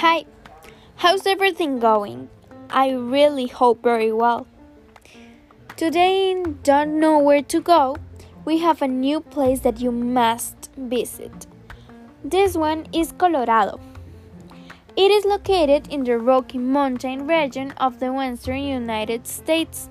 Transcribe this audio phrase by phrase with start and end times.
[0.00, 0.26] Hi,
[0.96, 2.28] how's everything going?
[2.68, 4.46] I really hope very well.
[5.74, 7.96] Today, in Don't Know Where to Go,
[8.44, 11.46] we have a new place that you must visit.
[12.22, 13.80] This one is Colorado.
[14.96, 19.88] It is located in the Rocky Mountain region of the western United States.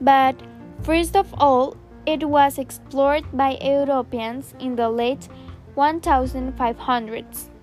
[0.00, 0.34] But
[0.82, 5.28] first of all, it was explored by Europeans in the late
[5.76, 7.53] 1500s.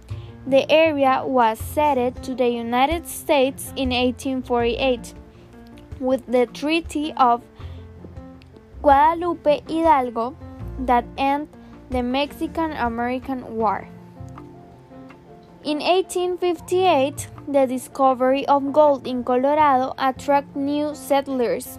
[0.48, 5.14] The area was ceded to the United States in 1848
[6.00, 7.44] with the Treaty of
[8.82, 10.36] Guadalupe Hidalgo
[10.80, 11.50] that ended
[11.92, 13.88] the Mexican American War.
[15.64, 21.78] In 1858, the discovery of gold in Colorado attracted new settlers.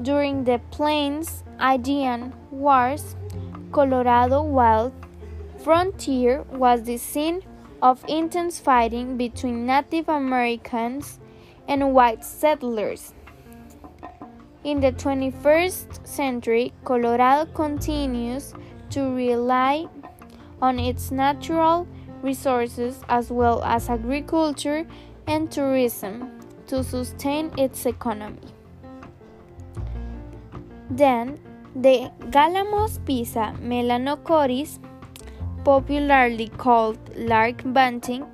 [0.00, 3.16] During the Plains Indian Wars,
[3.72, 4.92] Colorado wild
[5.68, 7.42] frontier was the scene
[7.82, 11.20] of intense fighting between Native Americans
[11.68, 13.12] and white settlers.
[14.64, 18.54] In the 21st century, Colorado continues
[18.88, 19.86] to rely
[20.62, 21.86] on its natural
[22.22, 24.86] resources as well as agriculture
[25.26, 26.30] and tourism
[26.66, 28.54] to sustain its economy.
[30.88, 31.38] Then,
[31.76, 34.78] the Gallamos pisa melanocoris
[35.68, 38.24] popularly called lark bunting,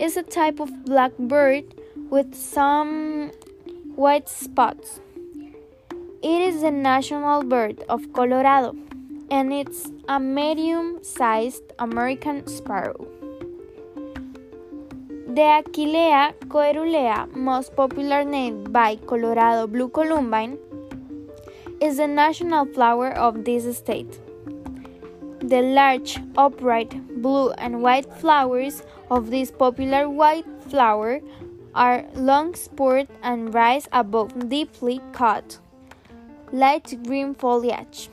[0.00, 1.62] is a type of black bird
[2.10, 3.30] with some
[3.94, 4.98] white spots.
[6.24, 8.74] It is the national bird of Colorado
[9.30, 13.06] and it's a medium sized American sparrow.
[15.38, 20.58] The Aquilegia coerulea, most popular named by Colorado blue columbine,
[21.80, 24.21] is the national flower of this state.
[25.52, 31.20] The large, upright, blue and white flowers of this popular white flower
[31.74, 35.58] are long spurred and rise above deeply cut,
[36.52, 38.08] light green foliage.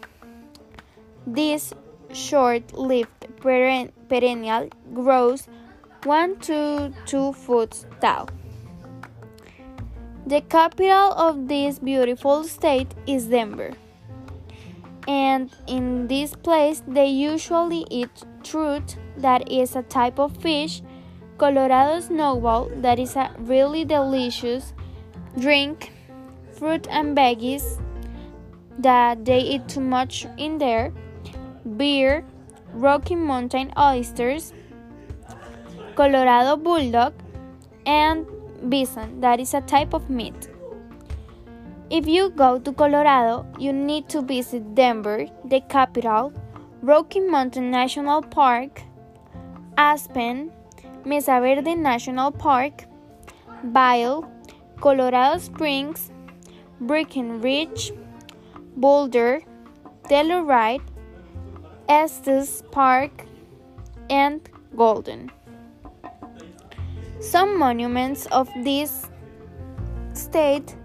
[1.25, 1.73] This
[2.11, 5.47] short-lived perennial grows
[6.03, 8.27] 1 to 2 foot tall.
[10.27, 13.75] The capital of this beautiful state is Denver
[15.07, 18.09] and in this place they usually eat
[18.43, 20.81] trout that is a type of fish
[21.37, 24.73] colorado snowball that is a really delicious
[25.39, 25.91] drink
[26.51, 27.81] fruit and veggies
[28.77, 30.91] that they eat too much in there
[31.77, 32.25] beer
[32.73, 34.53] rocky mountain oysters
[35.95, 37.13] colorado bulldog
[37.85, 38.25] and
[38.69, 40.49] bison that is a type of meat
[41.89, 46.31] if you go to Colorado, you need to visit Denver, the capital,
[46.81, 48.81] Rocky Mountain National Park,
[49.77, 50.51] Aspen,
[51.03, 52.85] Mesa Verde National Park,
[53.63, 54.29] Vail,
[54.79, 56.11] Colorado Springs,
[56.79, 57.91] Breckenridge,
[58.77, 59.41] Boulder,
[60.03, 60.81] Telluride,
[61.87, 63.25] Estes Park,
[64.09, 65.31] and Golden.
[67.19, 69.07] Some monuments of this
[70.13, 70.75] state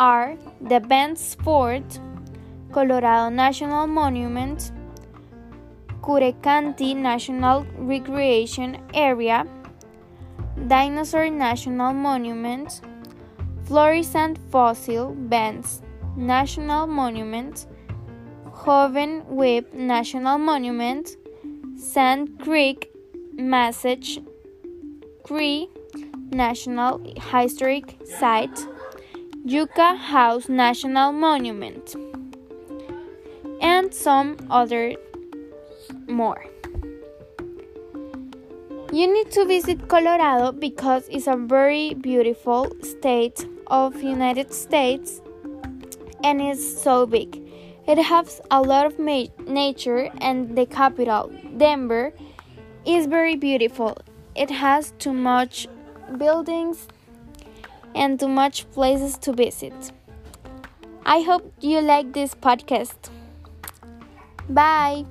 [0.00, 2.00] are the Bent's Fort,
[2.72, 4.72] Colorado National Monument,
[6.00, 9.46] Curecanti National Recreation Area,
[10.66, 12.80] Dinosaur National Monument,
[13.64, 15.82] Florissant Fossil Beds
[16.16, 17.66] National Monument,
[18.52, 21.16] Hovenweep National Monument,
[21.76, 22.90] Sand Creek
[23.34, 24.18] Massage
[25.24, 25.68] Cree
[26.32, 27.00] National
[27.30, 28.66] Historic Site,
[29.44, 31.96] Yucca House National Monument,
[33.62, 34.94] and some other
[36.06, 36.44] more.
[38.92, 45.22] You need to visit Colorado because it's a very beautiful state of United States
[46.22, 47.40] and it's so big.
[47.86, 52.12] It has a lot of nature and the capital, Denver,
[52.84, 53.96] is very beautiful.
[54.34, 55.66] It has too much
[56.18, 56.88] buildings
[57.94, 59.74] and too much places to visit.
[61.04, 63.10] I hope you like this podcast.
[64.48, 65.06] Bye.